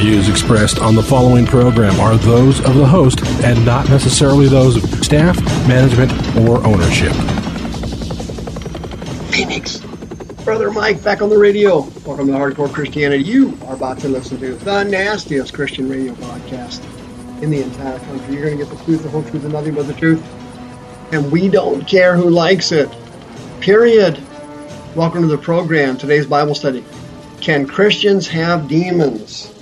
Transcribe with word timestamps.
views 0.00 0.30
expressed 0.30 0.78
on 0.78 0.94
the 0.94 1.02
following 1.02 1.44
program 1.44 2.00
are 2.00 2.16
those 2.16 2.58
of 2.60 2.74
the 2.74 2.86
host 2.86 3.22
and 3.44 3.62
not 3.66 3.86
necessarily 3.90 4.48
those 4.48 4.82
of 4.82 5.04
staff, 5.04 5.38
management, 5.68 6.10
or 6.38 6.64
ownership. 6.64 7.12
Phoenix. 9.30 9.80
Brother 10.42 10.70
Mike 10.70 11.04
back 11.04 11.20
on 11.20 11.28
the 11.28 11.36
radio. 11.36 11.80
Welcome 12.06 12.28
to 12.28 12.32
Hardcore 12.32 12.72
Christianity. 12.72 13.24
You 13.24 13.58
are 13.66 13.74
about 13.74 13.98
to 13.98 14.08
listen 14.08 14.38
to 14.38 14.54
the 14.54 14.84
nastiest 14.84 15.52
Christian 15.52 15.86
radio 15.90 16.14
podcast 16.14 16.82
in 17.42 17.50
the 17.50 17.62
entire 17.62 17.98
country. 17.98 18.34
You're 18.34 18.46
going 18.46 18.56
to 18.56 18.64
get 18.64 18.74
the 18.74 18.82
truth, 18.86 19.02
the 19.02 19.10
whole 19.10 19.22
truth, 19.22 19.44
and 19.44 19.52
nothing 19.52 19.74
but 19.74 19.86
the 19.86 19.92
truth. 19.92 20.24
And 21.12 21.30
we 21.30 21.50
don't 21.50 21.86
care 21.86 22.16
who 22.16 22.30
likes 22.30 22.72
it. 22.72 22.88
Period. 23.60 24.18
Welcome 24.96 25.20
to 25.20 25.28
the 25.28 25.36
program. 25.36 25.98
Today's 25.98 26.24
Bible 26.24 26.54
study. 26.54 26.86
Can 27.42 27.66
Christians 27.66 28.26
have 28.28 28.66
demons? 28.66 29.59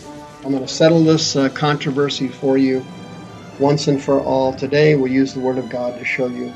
I'm 0.49 0.55
going 0.55 0.67
to 0.67 0.73
settle 0.75 1.05
this 1.05 1.37
uh, 1.37 1.51
controversy 1.51 2.27
for 2.27 2.57
you 2.57 2.83
once 3.61 3.87
and 3.87 4.03
for 4.03 4.19
all. 4.19 4.55
Today 4.55 4.97
we'll 4.97 5.13
use 5.13 5.35
the 5.35 5.41
Word 5.41 5.59
of 5.59 5.69
God 5.69 5.99
to 5.99 6.07
show 6.07 6.27
you 6.27 6.49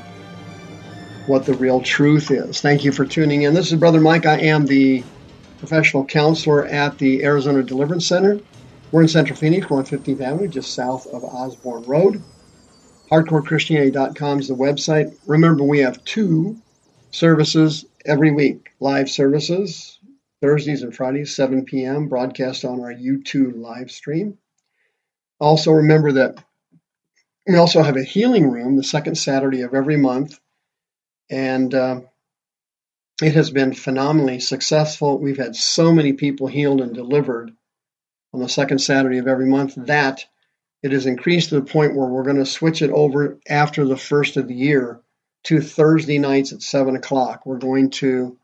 what 1.27 1.45
the 1.45 1.53
real 1.53 1.79
truth 1.79 2.31
is. 2.31 2.59
Thank 2.59 2.83
you 2.83 2.91
for 2.91 3.05
tuning 3.05 3.43
in. 3.43 3.53
This 3.53 3.71
is 3.71 3.77
Brother 3.77 4.01
Mike. 4.01 4.25
I 4.25 4.39
am 4.39 4.65
the 4.65 5.03
professional 5.59 6.05
counselor 6.05 6.65
at 6.65 6.97
the 6.97 7.23
Arizona 7.23 7.61
Deliverance 7.61 8.07
Center. 8.07 8.39
We're 8.91 9.03
in 9.03 9.09
Central 9.09 9.37
Phoenix. 9.37 9.69
We're 9.69 9.77
on 9.77 9.85
15th 9.85 10.21
Avenue, 10.21 10.47
just 10.47 10.73
south 10.73 11.05
of 11.05 11.23
Osborne 11.23 11.83
Road. 11.83 12.23
HardcoreChristianity.com 13.11 14.39
is 14.39 14.47
the 14.47 14.55
website. 14.55 15.15
Remember, 15.27 15.63
we 15.63 15.81
have 15.81 16.03
two 16.03 16.57
services 17.11 17.85
every 18.07 18.31
week 18.31 18.71
live 18.79 19.07
services, 19.07 19.99
Thursdays 20.43 20.83
and 20.83 20.93
Fridays, 20.93 21.33
7 21.33 21.63
p.m., 21.63 22.09
broadcast 22.09 22.65
on 22.65 22.81
our 22.81 22.93
YouTube 22.93 23.55
live 23.55 23.89
stream. 23.89 24.37
Also, 25.39 25.71
remember 25.71 26.11
that 26.11 26.43
we 27.47 27.55
also 27.55 27.81
have 27.81 27.95
a 27.95 28.03
healing 28.03 28.51
room 28.51 28.75
the 28.75 28.83
second 28.83 29.15
Saturday 29.15 29.61
of 29.61 29.73
every 29.73 29.95
month, 29.95 30.37
and 31.29 31.73
uh, 31.73 32.01
it 33.21 33.35
has 33.35 33.51
been 33.51 33.73
phenomenally 33.73 34.41
successful. 34.41 35.17
We've 35.17 35.37
had 35.37 35.55
so 35.55 35.93
many 35.93 36.11
people 36.11 36.47
healed 36.47 36.81
and 36.81 36.93
delivered 36.93 37.53
on 38.33 38.41
the 38.41 38.49
second 38.49 38.79
Saturday 38.79 39.19
of 39.19 39.29
every 39.29 39.47
month 39.47 39.75
that 39.77 40.25
it 40.81 40.91
has 40.91 41.05
increased 41.05 41.49
to 41.49 41.55
the 41.55 41.61
point 41.61 41.95
where 41.95 42.09
we're 42.09 42.23
going 42.23 42.35
to 42.35 42.45
switch 42.45 42.81
it 42.81 42.91
over 42.91 43.39
after 43.47 43.85
the 43.85 43.95
first 43.95 44.35
of 44.35 44.49
the 44.49 44.55
year 44.55 44.99
to 45.43 45.61
Thursday 45.61 46.19
nights 46.19 46.51
at 46.51 46.61
7 46.61 46.97
o'clock. 46.97 47.45
We're 47.45 47.59
going 47.59 47.91
to 47.91 48.37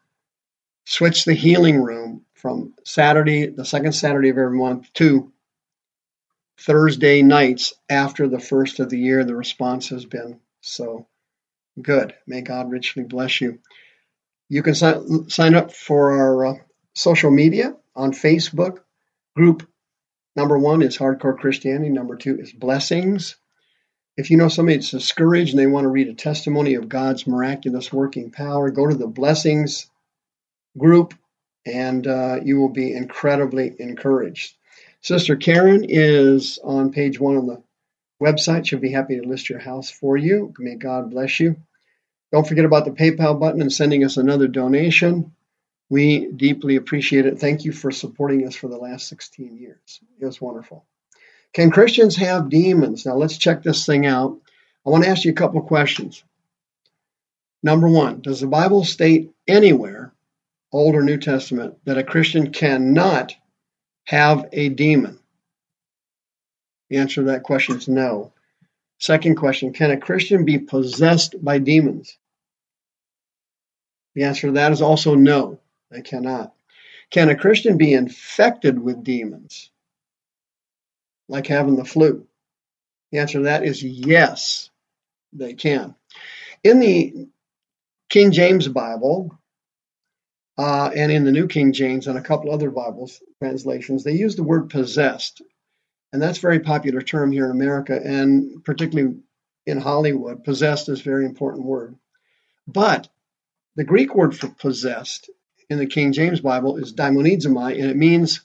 switch 0.89 1.23
the 1.23 1.35
healing 1.35 1.79
room 1.79 2.25
from 2.33 2.73
Saturday, 2.83 3.45
the 3.45 3.63
second 3.63 3.91
Saturday 3.91 4.29
of 4.29 4.39
every 4.39 4.57
month, 4.57 4.91
to 4.93 5.31
Thursday 6.57 7.21
nights 7.21 7.73
after 7.87 8.27
the 8.27 8.39
first 8.39 8.79
of 8.79 8.89
the 8.89 8.97
year. 8.97 9.23
The 9.23 9.35
response 9.35 9.89
has 9.89 10.05
been 10.05 10.39
so 10.61 11.05
good. 11.79 12.15
May 12.25 12.41
God 12.41 12.71
richly 12.71 13.03
bless 13.03 13.39
you. 13.39 13.59
You 14.49 14.63
can 14.63 14.73
sign, 14.73 15.29
sign 15.29 15.53
up 15.53 15.71
for 15.71 16.17
our 16.17 16.45
uh, 16.45 16.53
social 16.95 17.29
media 17.29 17.75
on 17.95 18.11
Facebook. 18.11 18.79
Group 19.35 19.69
number 20.35 20.57
one 20.57 20.81
is 20.81 20.97
Hardcore 20.97 21.37
Christianity, 21.37 21.89
number 21.91 22.15
two 22.15 22.39
is 22.39 22.51
Blessings. 22.51 23.35
If 24.17 24.31
you 24.31 24.37
know 24.37 24.49
somebody 24.49 24.77
that's 24.77 24.89
discouraged 24.89 25.51
and 25.51 25.59
they 25.59 25.67
want 25.67 25.85
to 25.85 25.89
read 25.89 26.07
a 26.07 26.15
testimony 26.15 26.73
of 26.73 26.89
God's 26.89 27.27
miraculous 27.27 27.93
working 27.93 28.31
power, 28.31 28.71
go 28.71 28.87
to 28.87 28.95
the 28.95 29.07
Blessings 29.07 29.87
group 30.77 31.13
and 31.65 32.07
uh, 32.07 32.39
you 32.43 32.59
will 32.59 32.69
be 32.69 32.93
incredibly 32.93 33.75
encouraged. 33.79 34.55
Sister 35.01 35.35
Karen 35.35 35.85
is 35.87 36.59
on 36.63 36.91
page 36.91 37.19
one 37.19 37.37
on 37.37 37.47
the 37.47 37.61
website. 38.21 38.67
She'll 38.67 38.79
be 38.79 38.91
happy 38.91 39.19
to 39.19 39.27
list 39.27 39.49
your 39.49 39.59
house 39.59 39.89
for 39.89 40.17
you. 40.17 40.53
May 40.59 40.75
God 40.75 41.11
bless 41.11 41.39
you. 41.39 41.57
Don't 42.31 42.47
forget 42.47 42.65
about 42.65 42.85
the 42.85 42.91
PayPal 42.91 43.39
button 43.39 43.61
and 43.61 43.71
sending 43.71 44.03
us 44.03 44.17
another 44.17 44.47
donation. 44.47 45.33
We 45.89 46.27
deeply 46.27 46.75
appreciate 46.75 47.25
it. 47.25 47.39
Thank 47.39 47.65
you 47.65 47.71
for 47.71 47.91
supporting 47.91 48.45
us 48.45 48.55
for 48.55 48.67
the 48.67 48.77
last 48.77 49.07
16 49.07 49.57
years. 49.57 49.99
It 50.19 50.25
was 50.25 50.39
wonderful. 50.39 50.85
Can 51.53 51.71
Christians 51.71 52.15
have 52.17 52.49
demons? 52.49 53.05
Now 53.05 53.15
let's 53.15 53.37
check 53.37 53.63
this 53.63 53.85
thing 53.85 54.05
out. 54.05 54.39
I 54.85 54.91
want 54.91 55.03
to 55.03 55.09
ask 55.09 55.25
you 55.25 55.31
a 55.31 55.35
couple 55.35 55.61
questions. 55.61 56.23
Number 57.63 57.89
one, 57.89 58.21
does 58.21 58.39
the 58.39 58.47
Bible 58.47 58.83
state 58.85 59.31
anywhere, 59.47 60.13
Old 60.71 60.95
or 60.95 61.01
New 61.01 61.17
Testament, 61.17 61.77
that 61.85 61.97
a 61.97 62.03
Christian 62.03 62.51
cannot 62.51 63.35
have 64.05 64.47
a 64.51 64.69
demon? 64.69 65.19
The 66.89 66.97
answer 66.97 67.21
to 67.21 67.27
that 67.27 67.43
question 67.43 67.77
is 67.77 67.87
no. 67.87 68.33
Second 68.99 69.35
question, 69.35 69.73
can 69.73 69.91
a 69.91 69.97
Christian 69.97 70.45
be 70.45 70.59
possessed 70.59 71.43
by 71.43 71.59
demons? 71.59 72.17
The 74.15 74.23
answer 74.23 74.47
to 74.47 74.53
that 74.53 74.71
is 74.71 74.81
also 74.81 75.15
no, 75.15 75.59
they 75.89 76.01
cannot. 76.01 76.53
Can 77.09 77.29
a 77.29 77.35
Christian 77.35 77.77
be 77.77 77.93
infected 77.93 78.77
with 78.77 79.03
demons? 79.03 79.71
like 81.29 81.47
having 81.47 81.77
the 81.77 81.85
flu? 81.85 82.27
The 83.11 83.19
answer 83.19 83.37
to 83.37 83.43
that 83.45 83.63
is 83.63 83.81
yes, 83.81 84.69
they 85.31 85.53
can. 85.53 85.95
In 86.63 86.79
the 86.79 87.27
King 88.09 88.31
James 88.31 88.67
Bible 88.67 89.38
uh, 90.59 90.91
and 90.93 91.09
in 91.09 91.23
the 91.23 91.31
New 91.31 91.47
King 91.47 91.71
James 91.71 92.05
and 92.07 92.17
a 92.17 92.21
couple 92.21 92.51
other 92.51 92.69
Bibles 92.69 93.21
translations, 93.41 94.03
they 94.03 94.11
use 94.11 94.35
the 94.35 94.43
word 94.43 94.69
possessed. 94.69 95.41
And 96.11 96.21
that's 96.21 96.39
a 96.39 96.41
very 96.41 96.59
popular 96.59 97.01
term 97.01 97.31
here 97.31 97.45
in 97.45 97.51
America 97.51 97.97
and 98.03 98.61
particularly 98.65 99.19
in 99.65 99.79
Hollywood. 99.79 100.43
Possessed 100.43 100.89
is 100.89 100.99
a 100.99 101.03
very 101.03 101.25
important 101.25 101.65
word. 101.65 101.95
But 102.67 103.07
the 103.77 103.85
Greek 103.85 104.13
word 104.13 104.37
for 104.37 104.49
possessed 104.49 105.29
in 105.69 105.77
the 105.77 105.85
King 105.85 106.11
James 106.11 106.41
Bible 106.41 106.75
is 106.75 106.93
daimonizomai, 106.93 107.79
and 107.79 107.89
it 107.89 107.95
means 107.95 108.41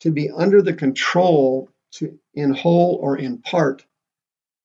to 0.00 0.10
be 0.10 0.30
under 0.30 0.62
the 0.62 0.72
control 0.72 1.68
to, 1.96 2.18
in 2.32 2.54
whole 2.54 2.94
or 3.02 3.18
in 3.18 3.36
part 3.36 3.84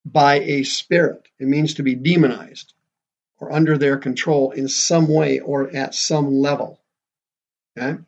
by 0.05 0.39
a 0.39 0.63
spirit. 0.63 1.28
It 1.39 1.47
means 1.50 1.73
to 1.73 1.84
be 1.84 1.95
demonized 1.95 2.73
or 3.38 3.51
under 3.51 3.78
their 3.78 3.97
control 3.97 4.51
in 4.51 4.69
some 4.69 5.09
way 5.09 5.41
or 5.41 5.75
at 5.75 5.94
some 5.94 6.34
level. 6.34 6.79
Okay? 7.78 8.00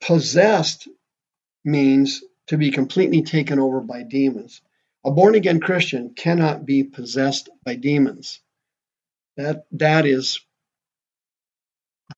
Possessed 0.00 0.88
means 1.64 2.22
to 2.46 2.56
be 2.56 2.70
completely 2.70 3.22
taken 3.22 3.58
over 3.58 3.80
by 3.80 4.02
demons. 4.02 4.60
A 5.04 5.10
born 5.10 5.34
again 5.34 5.60
Christian 5.60 6.14
cannot 6.14 6.66
be 6.66 6.84
possessed 6.84 7.48
by 7.64 7.76
demons. 7.76 8.40
That 9.36 9.66
that 9.72 10.04
is 10.04 10.40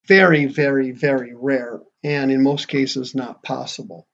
very, 0.07 0.45
very, 0.45 0.91
very 0.91 1.33
rare, 1.33 1.81
and 2.03 2.31
in 2.31 2.41
most 2.41 2.67
cases 2.67 3.15
not 3.15 3.43
possible. 3.43 4.07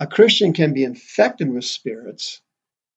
A 0.00 0.06
Christian 0.06 0.52
can 0.52 0.74
be 0.74 0.84
infected 0.84 1.48
with 1.50 1.64
spirits, 1.64 2.40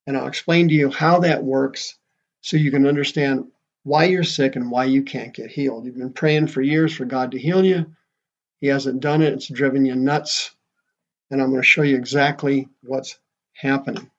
and 0.06 0.18
I'll 0.18 0.28
explain 0.28 0.68
to 0.68 0.74
you 0.74 0.90
how 0.90 1.20
that 1.20 1.44
works 1.44 1.98
so 2.42 2.58
you 2.58 2.72
can 2.72 2.86
understand 2.86 3.48
why 3.84 4.06
you're 4.06 4.24
sick 4.24 4.56
and 4.56 4.70
why 4.70 4.86
you 4.86 5.04
can't 5.04 5.34
get 5.34 5.50
healed. 5.52 5.86
You've 5.86 5.98
been 5.98 6.14
praying 6.14 6.48
for 6.48 6.62
years 6.62 6.94
for 6.94 7.06
God 7.06 7.31
to 7.31 7.40
heal 7.40 7.64
you. 7.64 7.96
He 8.62 8.68
hasn't 8.68 9.02
done 9.02 9.22
it, 9.22 9.34
it's 9.34 9.48
driven 9.48 9.86
you 9.86 9.96
nuts. 9.96 10.52
And 11.30 11.42
I'm 11.42 11.50
going 11.50 11.62
to 11.62 11.68
show 11.68 11.81
you 11.81 11.96
exactly 11.98 12.69
what's 12.84 13.18
happening. 13.54 14.10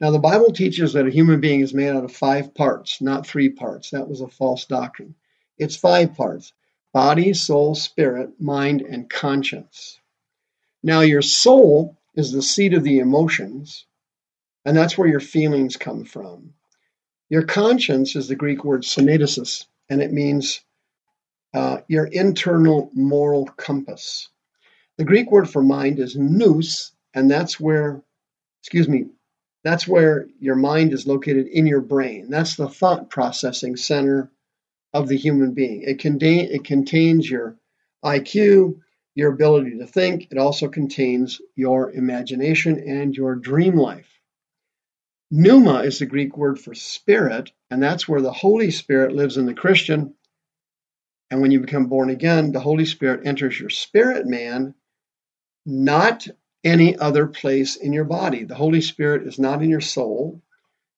Now, 0.00 0.10
the 0.10 0.18
Bible 0.18 0.52
teaches 0.52 0.94
that 0.94 1.06
a 1.06 1.10
human 1.10 1.40
being 1.40 1.60
is 1.60 1.74
made 1.74 1.90
out 1.90 2.04
of 2.04 2.10
five 2.10 2.54
parts, 2.54 3.00
not 3.00 3.26
three 3.26 3.50
parts. 3.50 3.90
That 3.90 4.08
was 4.08 4.20
a 4.20 4.28
false 4.28 4.64
doctrine. 4.64 5.14
It's 5.58 5.76
five 5.76 6.16
parts 6.16 6.52
body, 6.92 7.32
soul, 7.32 7.74
spirit, 7.74 8.40
mind, 8.40 8.82
and 8.82 9.08
conscience. 9.08 10.00
Now, 10.82 11.00
your 11.00 11.22
soul 11.22 11.96
is 12.14 12.32
the 12.32 12.42
seat 12.42 12.74
of 12.74 12.82
the 12.82 12.98
emotions, 12.98 13.86
and 14.64 14.76
that's 14.76 14.98
where 14.98 15.08
your 15.08 15.20
feelings 15.20 15.76
come 15.76 16.04
from. 16.04 16.54
Your 17.30 17.44
conscience 17.44 18.16
is 18.16 18.28
the 18.28 18.34
Greek 18.34 18.64
word 18.64 18.82
syneidesis, 18.82 19.66
and 19.88 20.02
it 20.02 20.12
means 20.12 20.60
Uh, 21.54 21.78
your 21.88 22.06
internal 22.06 22.90
moral 22.94 23.46
compass. 23.46 24.28
The 24.96 25.04
Greek 25.04 25.30
word 25.30 25.50
for 25.50 25.62
mind 25.62 25.98
is 25.98 26.16
nous, 26.16 26.92
and 27.14 27.30
that's 27.30 27.60
where, 27.60 28.02
excuse 28.62 28.88
me, 28.88 29.06
that's 29.64 29.86
where 29.86 30.28
your 30.40 30.56
mind 30.56 30.92
is 30.92 31.06
located 31.06 31.46
in 31.46 31.66
your 31.66 31.80
brain. 31.80 32.30
That's 32.30 32.56
the 32.56 32.68
thought 32.68 33.10
processing 33.10 33.76
center 33.76 34.30
of 34.92 35.08
the 35.08 35.16
human 35.16 35.52
being. 35.52 35.82
It, 35.82 35.98
contain, 35.98 36.50
it 36.50 36.64
contains 36.64 37.30
your 37.30 37.56
IQ, 38.04 38.80
your 39.14 39.32
ability 39.32 39.78
to 39.78 39.86
think. 39.86 40.28
It 40.30 40.38
also 40.38 40.68
contains 40.68 41.40
your 41.54 41.92
imagination 41.92 42.78
and 42.78 43.14
your 43.14 43.34
dream 43.36 43.76
life. 43.76 44.08
Pneuma 45.30 45.80
is 45.80 45.98
the 45.98 46.06
Greek 46.06 46.36
word 46.36 46.58
for 46.58 46.74
spirit, 46.74 47.52
and 47.70 47.82
that's 47.82 48.06
where 48.06 48.20
the 48.20 48.32
Holy 48.32 48.70
Spirit 48.70 49.14
lives 49.14 49.38
in 49.38 49.46
the 49.46 49.54
Christian. 49.54 50.14
And 51.32 51.40
when 51.40 51.50
you 51.50 51.60
become 51.60 51.86
born 51.86 52.10
again, 52.10 52.52
the 52.52 52.60
Holy 52.60 52.84
Spirit 52.84 53.26
enters 53.26 53.58
your 53.58 53.70
spirit 53.70 54.26
man, 54.26 54.74
not 55.64 56.28
any 56.62 56.94
other 56.98 57.26
place 57.26 57.76
in 57.76 57.94
your 57.94 58.04
body. 58.04 58.44
The 58.44 58.54
Holy 58.54 58.82
Spirit 58.82 59.26
is 59.26 59.38
not 59.38 59.62
in 59.62 59.70
your 59.70 59.80
soul. 59.80 60.42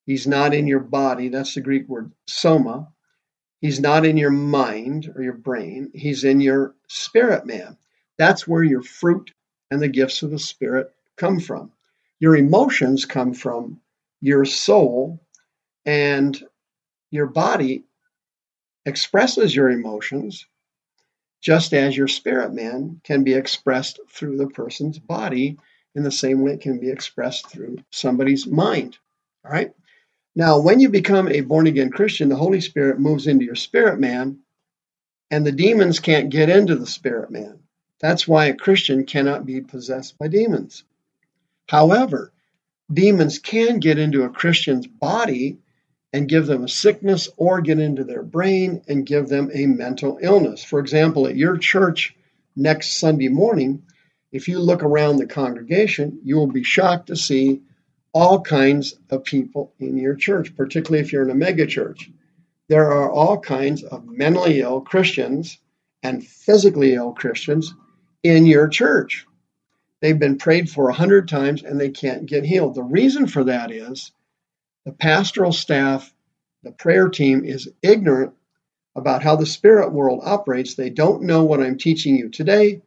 He's 0.06 0.26
not 0.26 0.52
in 0.52 0.66
your 0.66 0.80
body. 0.80 1.28
That's 1.28 1.54
the 1.54 1.60
Greek 1.60 1.88
word 1.88 2.10
soma. 2.26 2.88
He's 3.60 3.78
not 3.78 4.04
in 4.04 4.16
your 4.16 4.32
mind 4.32 5.08
or 5.14 5.22
your 5.22 5.34
brain. 5.34 5.92
He's 5.94 6.24
in 6.24 6.40
your 6.40 6.74
spirit 6.88 7.46
man. 7.46 7.76
That's 8.18 8.46
where 8.46 8.64
your 8.64 8.82
fruit 8.82 9.32
and 9.70 9.80
the 9.80 9.86
gifts 9.86 10.24
of 10.24 10.32
the 10.32 10.40
Spirit 10.40 10.92
come 11.16 11.38
from. 11.38 11.70
Your 12.18 12.34
emotions 12.34 13.04
come 13.04 13.34
from 13.34 13.80
your 14.20 14.44
soul, 14.44 15.20
and 15.86 16.36
your 17.12 17.26
body 17.26 17.84
expresses 18.86 19.54
your 19.54 19.70
emotions 19.70 20.46
just 21.40 21.74
as 21.74 21.96
your 21.96 22.08
spirit 22.08 22.54
man 22.54 23.00
can 23.04 23.22
be 23.22 23.34
expressed 23.34 24.00
through 24.10 24.36
the 24.38 24.46
person's 24.46 24.98
body 24.98 25.58
in 25.94 26.02
the 26.02 26.10
same 26.10 26.40
way 26.40 26.52
it 26.52 26.60
can 26.62 26.78
be 26.78 26.90
expressed 26.90 27.48
through 27.50 27.76
somebody's 27.90 28.46
mind. 28.46 28.96
All 29.44 29.52
right. 29.52 29.72
Now, 30.34 30.58
when 30.58 30.80
you 30.80 30.88
become 30.88 31.28
a 31.28 31.42
born 31.42 31.66
again 31.66 31.90
Christian, 31.90 32.30
the 32.30 32.36
Holy 32.36 32.62
Spirit 32.62 32.98
moves 32.98 33.26
into 33.26 33.44
your 33.44 33.54
spirit 33.54 34.00
man, 34.00 34.38
and 35.30 35.46
the 35.46 35.52
demons 35.52 36.00
can't 36.00 36.30
get 36.30 36.48
into 36.48 36.76
the 36.76 36.86
spirit 36.86 37.30
man. 37.30 37.60
That's 38.00 38.26
why 38.26 38.46
a 38.46 38.56
Christian 38.56 39.04
cannot 39.04 39.46
be 39.46 39.60
possessed 39.60 40.18
by 40.18 40.28
demons. 40.28 40.82
However, 41.68 42.32
demons 42.92 43.38
can 43.38 43.78
get 43.78 43.98
into 43.98 44.24
a 44.24 44.30
Christian's 44.30 44.86
body 44.86 45.58
and 46.14 46.28
give 46.28 46.46
them 46.46 46.62
a 46.62 46.68
sickness 46.68 47.28
or 47.36 47.60
get 47.60 47.80
into 47.80 48.04
their 48.04 48.22
brain 48.22 48.80
and 48.86 49.04
give 49.04 49.26
them 49.26 49.50
a 49.52 49.66
mental 49.66 50.16
illness. 50.22 50.62
For 50.62 50.78
example, 50.78 51.26
at 51.26 51.34
your 51.34 51.58
church 51.58 52.14
next 52.54 52.98
Sunday 52.98 53.26
morning, 53.26 53.82
if 54.30 54.46
you 54.46 54.60
look 54.60 54.84
around 54.84 55.16
the 55.16 55.26
congregation, 55.26 56.20
you 56.22 56.36
will 56.36 56.46
be 56.46 56.62
shocked 56.62 57.08
to 57.08 57.16
see 57.16 57.62
all 58.12 58.40
kinds 58.40 58.94
of 59.10 59.24
people 59.24 59.74
in 59.80 59.98
your 59.98 60.14
church, 60.14 60.54
particularly 60.56 61.04
if 61.04 61.12
you're 61.12 61.24
in 61.24 61.30
a 61.30 61.34
mega 61.34 61.66
church. 61.66 62.08
There 62.68 62.92
are 62.92 63.10
all 63.10 63.40
kinds 63.40 63.82
of 63.82 64.06
mentally 64.06 64.60
ill 64.60 64.82
Christians 64.82 65.58
and 66.04 66.24
physically 66.24 66.94
ill 66.94 67.10
Christians 67.10 67.74
in 68.22 68.46
your 68.46 68.68
church. 68.68 69.26
They've 70.00 70.16
been 70.16 70.38
prayed 70.38 70.70
for 70.70 70.90
a 70.90 70.94
hundred 70.94 71.28
times 71.28 71.64
and 71.64 71.80
they 71.80 71.90
can't 71.90 72.24
get 72.24 72.44
healed. 72.44 72.76
The 72.76 72.84
reason 72.84 73.26
for 73.26 73.42
that 73.42 73.72
is 73.72 74.12
the 74.84 74.92
pastoral 74.92 75.52
staff, 75.52 76.12
the 76.62 76.72
prayer 76.72 77.08
team 77.08 77.44
is 77.44 77.70
ignorant 77.82 78.34
about 78.96 79.22
how 79.22 79.36
the 79.36 79.46
spirit 79.46 79.92
world 79.92 80.20
operates. 80.24 80.74
They 80.74 80.90
don't 80.90 81.22
know 81.22 81.44
what 81.44 81.60
I'm 81.60 81.78
teaching 81.78 82.16
you 82.16 82.28
today, 82.28 82.82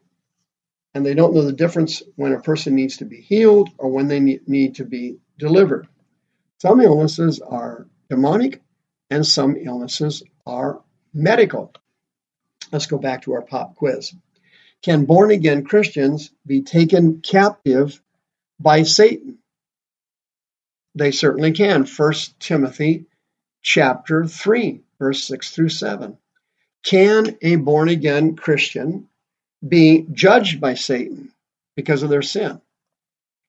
and 0.94 1.06
they 1.06 1.14
don't 1.14 1.34
know 1.34 1.44
the 1.44 1.54
difference 1.54 2.02
when 2.16 2.34
a 2.34 2.42
person 2.42 2.76
needs 2.76 2.98
to 2.98 3.06
be 3.06 3.22
healed 3.22 3.70
or 3.78 3.90
when 3.90 4.08
they 4.08 4.20
need 4.20 4.76
to 4.76 4.86
be 4.86 5.18
delivered. 5.38 5.88
Some 6.62 6.82
illnesses 6.82 7.40
are 7.40 7.88
demonic, 8.10 8.62
and 9.10 9.26
some 9.26 9.56
illnesses 9.58 10.24
are 10.46 10.82
medical. 11.14 11.74
Let's 12.72 12.88
go 12.88 12.98
back 12.98 13.24
to 13.24 13.34
our 13.34 13.42
pop 13.42 13.76
quiz. 13.76 14.14
Can 14.82 15.06
born 15.06 15.32
again 15.32 15.66
Christians 15.66 16.32
be 16.46 16.62
taken 16.62 17.22
captive 17.22 18.02
by 18.60 18.84
Satan? 18.84 19.40
They 20.98 21.12
certainly 21.12 21.52
can. 21.52 21.86
1 21.86 22.14
Timothy 22.40 23.06
chapter 23.62 24.26
3, 24.26 24.82
verse 24.98 25.24
6 25.26 25.52
through 25.52 25.70
7. 25.70 26.18
Can 26.84 27.38
a 27.42 27.58
born 27.58 27.90
again 27.90 28.36
Christian 28.36 29.08
be 29.66 30.08
judged 30.12 30.60
by 30.60 30.74
Satan 30.74 31.32
because 31.76 32.02
of 32.02 32.10
their 32.10 32.24
sin? 32.24 32.62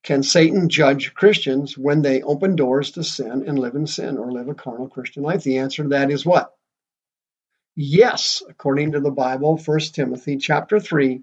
Can 0.02 0.22
Satan 0.22 0.68
judge 0.68 1.14
Christians 1.14 1.76
when 1.76 2.02
they 2.02 2.22
open 2.22 2.54
doors 2.54 2.90
to 2.92 3.04
sin 3.04 3.44
and 3.46 3.58
live 3.58 3.74
in 3.74 3.86
sin 3.86 4.18
or 4.18 4.30
live 4.30 4.48
a 4.48 4.54
carnal 4.54 4.88
Christian 4.88 5.22
life? 5.22 5.42
The 5.42 5.58
answer 5.58 5.82
to 5.84 5.88
that 5.90 6.10
is 6.10 6.26
what? 6.26 6.54
Yes, 7.74 8.42
according 8.48 8.92
to 8.92 9.00
the 9.00 9.10
Bible, 9.10 9.56
1 9.56 9.80
Timothy 9.92 10.36
chapter 10.36 10.80
3, 10.80 11.22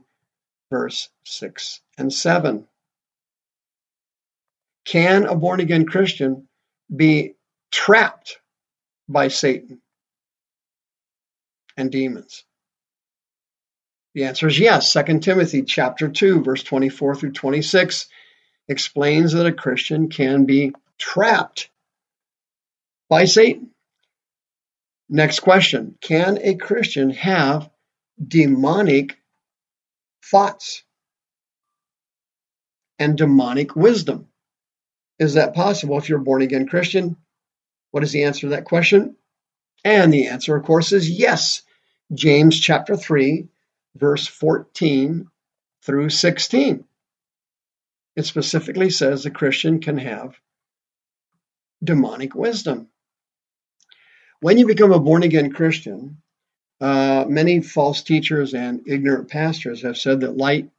verse 0.71 1.09
6 1.25 1.81
and 1.97 2.11
7. 2.11 2.67
Can 4.85 5.25
a 5.25 5.35
born 5.35 5.59
again 5.59 5.85
Christian 5.85 6.47
be 6.95 7.33
trapped 7.71 8.39
by 9.09 9.27
Satan 9.27 9.81
and 11.75 11.91
demons? 11.91 12.43
The 14.13 14.25
answer 14.25 14.47
is 14.47 14.57
yes. 14.57 14.93
2 14.93 15.19
Timothy 15.19 15.63
chapter 15.63 16.07
2 16.07 16.43
verse 16.43 16.63
24 16.63 17.15
through 17.15 17.31
26 17.33 18.07
explains 18.67 19.33
that 19.33 19.45
a 19.45 19.51
Christian 19.51 20.09
can 20.09 20.45
be 20.45 20.73
trapped 20.97 21.69
by 23.09 23.25
Satan. 23.25 23.71
Next 25.09 25.41
question, 25.41 25.97
can 26.01 26.39
a 26.41 26.55
Christian 26.55 27.11
have 27.11 27.69
demonic 28.25 29.17
thoughts 30.23 30.83
and 32.97 33.17
demonic 33.17 33.75
wisdom? 33.75 34.27
Is 35.19 35.35
that 35.35 35.53
possible 35.53 35.97
if 35.97 36.09
you're 36.09 36.19
a 36.19 36.23
born 36.23 36.41
again 36.41 36.67
Christian? 36.67 37.17
What 37.91 38.03
is 38.03 38.11
the 38.11 38.23
answer 38.23 38.41
to 38.41 38.49
that 38.49 38.65
question? 38.65 39.15
And 39.83 40.11
the 40.11 40.27
answer, 40.27 40.55
of 40.55 40.65
course, 40.65 40.91
is 40.91 41.09
yes. 41.09 41.61
James 42.13 42.59
chapter 42.59 42.97
3, 42.97 43.47
verse 43.95 44.27
14 44.27 45.27
through 45.83 46.09
16. 46.09 46.83
It 48.15 48.25
specifically 48.25 48.89
says 48.89 49.25
a 49.25 49.31
Christian 49.31 49.79
can 49.79 49.97
have 49.97 50.35
demonic 51.83 52.35
wisdom. 52.35 52.89
When 54.41 54.57
you 54.57 54.67
become 54.67 54.91
a 54.91 54.99
born 54.99 55.23
again 55.23 55.51
Christian, 55.51 56.21
uh, 56.81 57.25
many 57.27 57.61
false 57.61 58.03
teachers 58.03 58.53
and 58.53 58.81
ignorant 58.87 59.29
pastors 59.29 59.83
have 59.83 59.97
said 59.97 60.21
that 60.21 60.37
light 60.37 60.69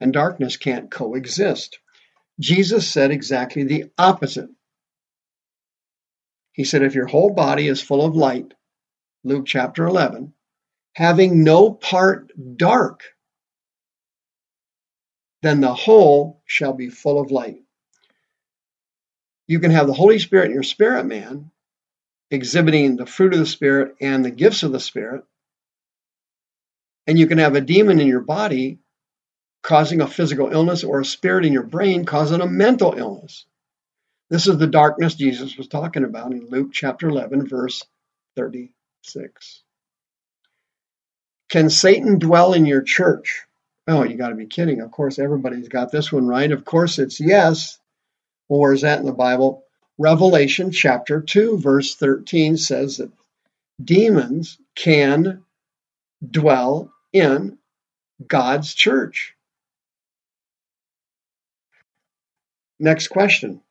and 0.00 0.12
darkness 0.12 0.56
can't 0.56 0.90
coexist. 0.90 1.78
Jesus 2.40 2.90
said 2.90 3.10
exactly 3.10 3.64
the 3.64 3.86
opposite. 3.98 4.50
He 6.52 6.64
said, 6.64 6.82
If 6.82 6.94
your 6.94 7.06
whole 7.06 7.30
body 7.30 7.68
is 7.68 7.82
full 7.82 8.04
of 8.04 8.16
light, 8.16 8.52
Luke 9.24 9.46
chapter 9.46 9.86
11, 9.86 10.32
having 10.94 11.44
no 11.44 11.72
part 11.72 12.32
dark, 12.56 13.02
then 15.42 15.60
the 15.60 15.74
whole 15.74 16.42
shall 16.46 16.72
be 16.72 16.88
full 16.90 17.20
of 17.20 17.30
light. 17.30 17.62
You 19.46 19.60
can 19.60 19.70
have 19.70 19.86
the 19.86 19.92
Holy 19.92 20.18
Spirit 20.18 20.46
in 20.46 20.54
your 20.54 20.62
spirit 20.62 21.04
man, 21.04 21.50
exhibiting 22.30 22.96
the 22.96 23.06
fruit 23.06 23.32
of 23.32 23.38
the 23.38 23.46
Spirit 23.46 23.94
and 24.00 24.24
the 24.24 24.30
gifts 24.30 24.62
of 24.62 24.72
the 24.72 24.80
Spirit. 24.80 25.24
And 27.06 27.18
you 27.18 27.26
can 27.26 27.38
have 27.38 27.54
a 27.54 27.60
demon 27.60 28.00
in 28.00 28.08
your 28.08 28.20
body 28.20 28.80
causing 29.66 30.00
a 30.00 30.06
physical 30.06 30.52
illness 30.52 30.84
or 30.84 31.00
a 31.00 31.04
spirit 31.04 31.44
in 31.44 31.52
your 31.52 31.64
brain 31.64 32.04
causing 32.04 32.40
a 32.40 32.46
mental 32.46 32.94
illness. 32.96 33.46
This 34.30 34.46
is 34.46 34.58
the 34.58 34.68
darkness 34.68 35.16
Jesus 35.16 35.56
was 35.56 35.66
talking 35.66 36.04
about 36.04 36.30
in 36.30 36.48
Luke 36.48 36.70
chapter 36.72 37.08
11, 37.08 37.48
verse 37.48 37.84
36. 38.36 39.62
Can 41.50 41.68
Satan 41.68 42.20
dwell 42.20 42.52
in 42.52 42.64
your 42.64 42.82
church? 42.82 43.42
Oh, 43.88 44.04
you 44.04 44.16
got 44.16 44.28
to 44.28 44.36
be 44.36 44.46
kidding. 44.46 44.80
Of 44.80 44.92
course, 44.92 45.18
everybody's 45.18 45.68
got 45.68 45.90
this 45.90 46.12
one 46.12 46.28
right. 46.28 46.50
Of 46.52 46.64
course, 46.64 47.00
it's 47.00 47.18
yes. 47.20 47.80
Well, 48.48 48.60
where's 48.60 48.82
that 48.82 49.00
in 49.00 49.06
the 49.06 49.12
Bible? 49.12 49.64
Revelation 49.98 50.70
chapter 50.70 51.20
2, 51.20 51.58
verse 51.58 51.96
13 51.96 52.56
says 52.56 52.98
that 52.98 53.10
demons 53.82 54.58
can 54.76 55.44
dwell 56.28 56.92
in 57.12 57.58
God's 58.28 58.72
church. 58.72 59.35
Next 62.78 63.08
question 63.08 63.62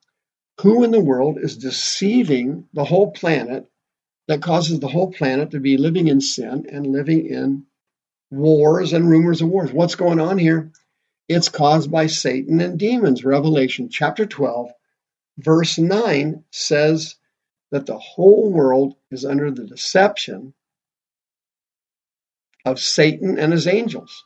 Who 0.62 0.84
in 0.84 0.92
the 0.92 1.00
world 1.00 1.38
is 1.40 1.58
deceiving 1.58 2.68
the 2.74 2.86
whole 2.86 3.12
planet 3.12 3.70
that 4.28 4.42
causes 4.42 4.80
the 4.80 4.88
whole 4.88 5.12
planet 5.12 5.52
to 5.52 5.60
be 5.60 5.78
living 5.78 6.08
in 6.08 6.22
sin 6.22 6.66
and 6.72 6.88
living 6.88 7.28
in 7.28 7.66
wars 8.32 8.94
and 8.94 9.10
rumors 9.10 9.42
of 9.42 9.50
wars. 9.50 9.72
What's 9.72 9.96
going 9.96 10.20
on 10.20 10.38
here? 10.38 10.72
It's 11.28 11.50
caused 11.50 11.92
by 11.92 12.08
Satan 12.08 12.62
and 12.62 12.78
demons. 12.80 13.24
Revelation 13.24 13.90
chapter 13.90 14.26
12, 14.26 14.72
verse 15.38 15.78
9 15.78 16.44
says 16.52 17.16
that 17.72 17.86
the 17.86 17.98
whole 17.98 18.52
world 18.52 18.96
is 19.12 19.26
under 19.26 19.52
the 19.52 19.66
deception 19.66 20.54
of 22.64 22.80
Satan 22.80 23.38
and 23.38 23.52
his 23.52 23.68
angels. 23.68 24.24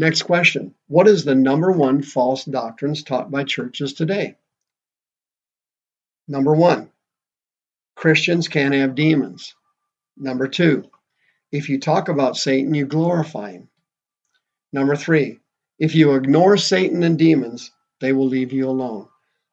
Next 0.00 0.22
question 0.22 0.74
What 0.86 1.08
is 1.08 1.24
the 1.24 1.34
number 1.34 1.70
one 1.70 2.00
false 2.00 2.46
doctrines 2.46 3.02
taught 3.02 3.30
by 3.30 3.44
churches 3.44 3.92
today? 3.92 4.38
Number 6.26 6.54
one, 6.54 6.90
Christians 7.96 8.48
can't 8.48 8.72
have 8.72 8.94
demons. 8.94 9.54
Number 10.16 10.48
two, 10.48 10.90
if 11.52 11.68
you 11.68 11.78
talk 11.78 12.08
about 12.08 12.38
Satan, 12.38 12.72
you 12.72 12.86
glorify 12.86 13.50
him. 13.52 13.68
Number 14.72 14.96
three, 14.96 15.40
if 15.78 15.94
you 15.94 16.14
ignore 16.14 16.56
Satan 16.56 17.02
and 17.02 17.18
demons, 17.18 17.70
they 18.00 18.14
will 18.14 18.28
leave 18.28 18.54
you 18.54 18.70
alone. 18.70 19.06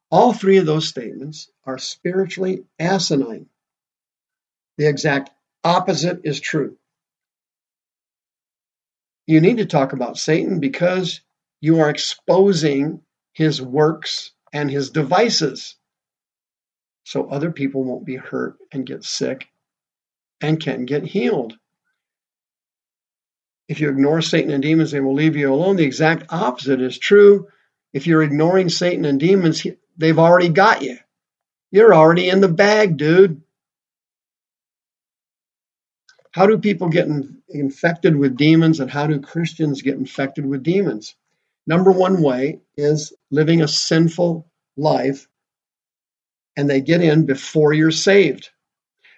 All 0.10 0.32
three 0.32 0.60
of 0.60 0.66
those 0.66 0.88
statements 0.88 1.51
are 1.66 1.77
spiritually 1.77 2.63
asinine. 2.80 3.50
The 4.77 4.88
exact 4.88 5.30
opposite 5.66 6.22
is 6.24 6.39
true. 6.39 6.77
You 9.27 9.41
need 9.41 9.57
to 9.57 9.65
talk 9.65 9.93
about 9.93 10.17
Satan 10.17 10.60
because 10.60 11.22
you 11.62 11.81
are 11.81 11.89
exposing 11.89 13.01
his 13.34 13.62
works 13.62 14.31
and 14.53 14.72
his 14.72 14.89
devices 14.89 15.75
so 17.03 17.29
other 17.29 17.51
people 17.51 17.84
won't 17.84 18.05
be 18.05 18.15
hurt 18.15 18.57
and 18.72 18.86
get 18.86 19.03
sick 19.03 19.48
and 20.41 20.60
can 20.60 20.86
get 20.86 21.03
healed. 21.03 21.53
If 23.67 23.81
you 23.81 23.89
ignore 23.89 24.22
Satan 24.22 24.51
and 24.51 24.63
demons, 24.63 24.91
they 24.91 25.01
will 25.01 25.13
leave 25.13 25.36
you 25.36 25.53
alone. 25.53 25.75
The 25.75 25.84
exact 25.84 26.31
opposite 26.31 26.81
is 26.81 26.98
true. 26.98 27.48
If 27.93 28.07
you're 28.07 28.24
ignoring 28.24 28.69
Satan 28.69 29.05
and 29.05 29.19
demons, 29.19 29.65
they've 29.98 30.19
already 30.19 30.50
got 30.50 30.81
you. 30.81 30.98
You're 31.72 31.93
already 31.93 32.29
in 32.29 32.39
the 32.39 32.48
bag, 32.48 32.98
dude. 32.98 33.41
How 36.38 36.46
do 36.46 36.60
people 36.60 36.89
get 36.89 37.08
in, 37.08 37.41
infected 37.50 38.15
with 38.15 38.38
demons 38.38 38.79
and 38.79 38.91
how 38.91 39.08
do 39.08 39.20
Christians 39.20 39.82
get 39.82 39.96
infected 39.96 40.46
with 40.46 40.62
demons? 40.62 41.15
Number 41.65 41.91
one 41.91 42.22
way 42.22 42.60
is 42.77 43.12
living 43.32 43.63
a 43.63 43.67
sinful 43.67 44.48
life 44.75 45.27
and 46.56 46.70
they 46.70 46.82
get 46.82 47.01
in 47.01 47.25
before 47.25 47.74
you're 47.74 47.89
saved. 47.89 48.51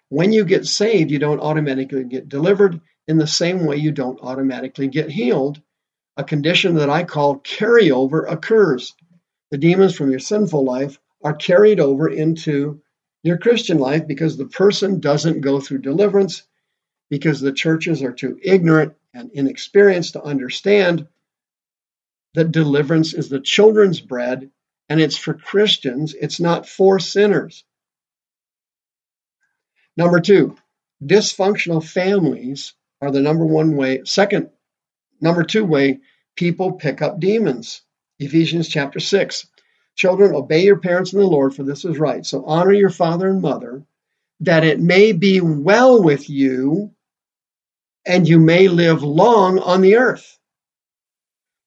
When 0.07 0.31
you 0.31 0.45
get 0.45 0.65
saved, 0.65 1.11
you 1.11 1.19
don't 1.19 1.41
automatically 1.41 2.05
get 2.05 2.29
delivered 2.29 2.79
in 3.05 3.17
the 3.17 3.27
same 3.27 3.65
way 3.65 3.75
you 3.75 3.91
don't 3.91 4.21
automatically 4.21 4.87
get 4.87 5.11
healed. 5.11 5.61
A 6.15 6.23
condition 6.23 6.75
that 6.75 6.89
I 6.89 7.03
call 7.03 7.39
carryover 7.39 8.31
occurs. 8.31 8.95
The 9.51 9.57
demons 9.57 9.93
from 9.93 10.09
your 10.09 10.19
sinful 10.19 10.63
life 10.63 10.97
are 11.21 11.35
carried 11.35 11.81
over 11.81 12.07
into 12.07 12.81
your 13.23 13.37
Christian 13.37 13.77
life 13.77 14.07
because 14.07 14.37
the 14.37 14.45
person 14.45 15.01
doesn't 15.01 15.41
go 15.41 15.59
through 15.59 15.79
deliverance 15.79 16.43
because 17.09 17.41
the 17.41 17.51
churches 17.51 18.03
are 18.03 18.13
too 18.13 18.39
ignorant 18.41 18.93
and 19.13 19.31
inexperienced 19.33 20.13
to 20.13 20.21
understand 20.21 21.07
that 22.35 22.51
deliverance 22.51 23.13
is 23.13 23.29
the 23.29 23.39
children's 23.39 23.99
bread 23.99 24.49
and 24.87 24.99
it's 24.99 25.17
for 25.17 25.33
Christians, 25.33 26.13
it's 26.13 26.39
not 26.39 26.67
for 26.67 26.99
sinners. 26.99 27.63
Number 29.97 30.19
two, 30.19 30.55
dysfunctional 31.03 31.83
families 31.83 32.73
are 33.01 33.11
the 33.11 33.21
number 33.21 33.45
one 33.45 33.75
way, 33.75 34.01
second, 34.05 34.49
number 35.21 35.43
two 35.43 35.65
way 35.65 35.99
people 36.35 36.73
pick 36.73 37.01
up 37.01 37.19
demons. 37.19 37.81
Ephesians 38.19 38.67
chapter 38.67 38.99
6. 38.99 39.47
Children, 39.95 40.33
obey 40.33 40.63
your 40.63 40.79
parents 40.79 41.13
in 41.13 41.19
the 41.19 41.27
Lord, 41.27 41.53
for 41.53 41.63
this 41.63 41.83
is 41.83 41.97
right. 41.99 42.25
So 42.25 42.45
honor 42.45 42.71
your 42.71 42.89
father 42.89 43.29
and 43.29 43.41
mother, 43.41 43.83
that 44.41 44.63
it 44.63 44.79
may 44.79 45.11
be 45.11 45.41
well 45.41 46.01
with 46.01 46.29
you 46.29 46.91
and 48.09 48.27
you 48.27 48.39
may 48.39 48.67
live 48.67 49.03
long 49.03 49.59
on 49.59 49.81
the 49.81 49.97
earth. 49.97 50.39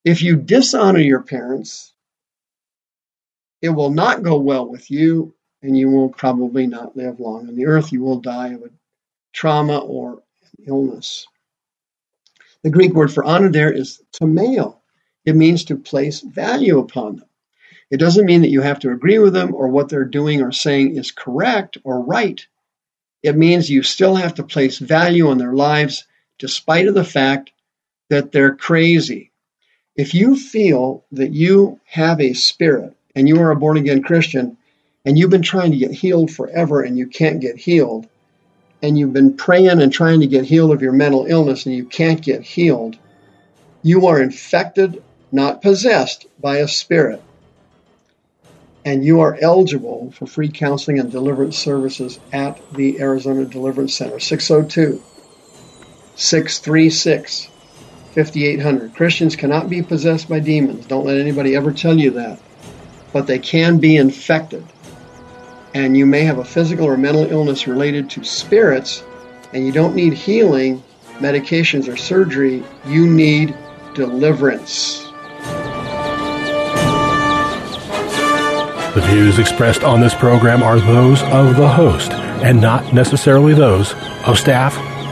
If 0.03 0.21
you 0.21 0.35
dishonor 0.35 0.99
your 0.99 1.21
parents, 1.21 1.93
it 3.61 3.69
will 3.69 3.91
not 3.91 4.23
go 4.23 4.37
well 4.37 4.67
with 4.67 4.91
you, 4.91 5.33
and 5.61 5.77
you 5.77 5.89
will 5.89 6.09
probably 6.09 6.67
not 6.67 6.97
live 6.97 7.21
long 7.21 7.47
on 7.47 7.55
the 7.55 7.67
earth. 7.67 7.93
You 7.93 8.01
will 8.01 8.19
die 8.19 8.49
of 8.49 8.61
a 8.61 8.69
trauma 9.31 9.77
or 9.77 10.21
an 10.41 10.65
illness. 10.67 11.25
The 12.61 12.71
Greek 12.71 12.93
word 12.93 13.13
for 13.13 13.23
honor 13.23 13.49
there 13.49 13.71
is 13.71 14.01
timeo. 14.11 14.81
It 15.23 15.37
means 15.37 15.63
to 15.65 15.77
place 15.77 16.19
value 16.19 16.79
upon 16.79 17.15
them. 17.15 17.29
It 17.89 18.01
doesn't 18.01 18.25
mean 18.25 18.41
that 18.41 18.51
you 18.51 18.59
have 18.59 18.79
to 18.79 18.91
agree 18.91 19.19
with 19.19 19.31
them 19.31 19.55
or 19.55 19.69
what 19.69 19.87
they're 19.87 20.03
doing 20.03 20.41
or 20.41 20.51
saying 20.51 20.97
is 20.97 21.11
correct 21.11 21.77
or 21.85 22.03
right. 22.03 22.45
It 23.21 23.37
means 23.37 23.69
you 23.69 23.81
still 23.81 24.15
have 24.15 24.33
to 24.35 24.43
place 24.43 24.77
value 24.77 25.29
on 25.29 25.37
their 25.37 25.53
lives 25.53 26.05
despite 26.39 26.87
of 26.87 26.95
the 26.95 27.03
fact 27.03 27.51
that 28.09 28.31
they're 28.31 28.55
crazy. 28.55 29.31
If 29.95 30.13
you 30.13 30.35
feel 30.35 31.05
that 31.11 31.31
you 31.33 31.79
have 31.85 32.19
a 32.19 32.33
spirit 32.33 32.95
and 33.15 33.27
you 33.27 33.39
are 33.41 33.51
a 33.51 33.55
born 33.55 33.77
again 33.77 34.01
Christian 34.01 34.57
and 35.05 35.17
you've 35.17 35.29
been 35.29 35.41
trying 35.41 35.71
to 35.71 35.77
get 35.77 35.91
healed 35.91 36.31
forever 36.31 36.81
and 36.81 36.97
you 36.97 37.07
can't 37.07 37.41
get 37.41 37.57
healed, 37.57 38.07
and 38.81 38.97
you've 38.97 39.13
been 39.13 39.35
praying 39.35 39.81
and 39.81 39.93
trying 39.93 40.19
to 40.19 40.27
get 40.27 40.43
healed 40.43 40.71
of 40.71 40.81
your 40.81 40.91
mental 40.91 41.25
illness 41.25 41.65
and 41.65 41.73
you 41.73 41.85
can't 41.85 42.21
get 42.21 42.41
healed, 42.41 42.97
you 43.81 44.07
are 44.07 44.21
infected, 44.21 45.01
not 45.31 45.61
possessed, 45.61 46.25
by 46.41 46.57
a 46.57 46.67
spirit. 46.67 47.21
And 48.83 49.05
you 49.05 49.21
are 49.21 49.37
eligible 49.41 50.11
for 50.11 50.27
free 50.27 50.49
counseling 50.49 50.99
and 50.99 51.09
deliverance 51.09 51.57
services 51.57 52.19
at 52.33 52.59
the 52.73 52.99
Arizona 52.99 53.45
Deliverance 53.45 53.93
Center, 53.93 54.19
602 54.19 55.01
636 56.15 57.49
5800. 58.13 58.93
Christians 58.93 59.35
cannot 59.35 59.69
be 59.69 59.81
possessed 59.81 60.29
by 60.29 60.39
demons. 60.39 60.85
Don't 60.85 61.05
let 61.05 61.17
anybody 61.17 61.55
ever 61.55 61.71
tell 61.71 61.97
you 61.97 62.11
that. 62.11 62.39
But 63.11 63.25
they 63.25 63.39
can 63.39 63.79
be 63.79 63.97
infected. 63.97 64.63
And 65.73 65.97
you 65.97 66.05
may 66.05 66.21
have 66.21 66.37
a 66.37 66.45
physical 66.45 66.85
or 66.85 66.97
mental 66.97 67.25
illness 67.31 67.67
related 67.67 68.09
to 68.11 68.23
spirits, 68.23 69.03
and 69.53 69.65
you 69.65 69.71
don't 69.71 69.95
need 69.95 70.13
healing, 70.13 70.83
medications, 71.17 71.91
or 71.91 71.97
surgery. 71.97 72.63
You 72.85 73.07
need 73.07 73.55
deliverance. 73.95 75.03
The 78.93 79.01
views 79.07 79.39
expressed 79.39 79.83
on 79.83 80.01
this 80.01 80.13
program 80.13 80.61
are 80.61 80.79
those 80.79 81.23
of 81.23 81.55
the 81.55 81.67
host 81.67 82.11
and 82.11 82.61
not 82.61 82.93
necessarily 82.93 83.55
those 83.55 83.95
of 84.27 84.37
staff, 84.37 84.77